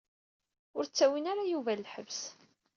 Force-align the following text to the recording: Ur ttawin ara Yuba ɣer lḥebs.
Ur 0.77 0.83
ttawin 0.85 1.25
ara 1.31 1.49
Yuba 1.51 1.69
ɣer 1.71 1.77
lḥebs. 1.79 2.21